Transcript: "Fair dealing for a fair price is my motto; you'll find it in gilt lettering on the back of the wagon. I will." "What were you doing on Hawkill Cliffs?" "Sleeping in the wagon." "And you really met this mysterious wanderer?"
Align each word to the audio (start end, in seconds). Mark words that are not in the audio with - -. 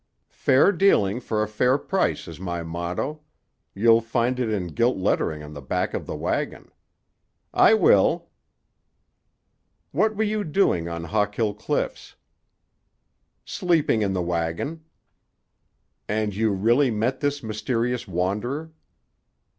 "Fair 0.33 0.71
dealing 0.71 1.19
for 1.19 1.43
a 1.43 1.47
fair 1.47 1.77
price 1.77 2.27
is 2.27 2.39
my 2.39 2.63
motto; 2.63 3.21
you'll 3.75 4.01
find 4.01 4.39
it 4.39 4.49
in 4.49 4.65
gilt 4.65 4.97
lettering 4.97 5.43
on 5.43 5.53
the 5.53 5.61
back 5.61 5.93
of 5.93 6.07
the 6.07 6.15
wagon. 6.15 6.71
I 7.53 7.75
will." 7.75 8.31
"What 9.91 10.15
were 10.15 10.23
you 10.23 10.43
doing 10.43 10.89
on 10.89 11.03
Hawkill 11.03 11.53
Cliffs?" 11.53 12.15
"Sleeping 13.45 14.01
in 14.01 14.13
the 14.13 14.23
wagon." 14.23 14.83
"And 16.09 16.35
you 16.35 16.51
really 16.51 16.89
met 16.89 17.19
this 17.19 17.43
mysterious 17.43 18.07
wanderer?" 18.07 18.73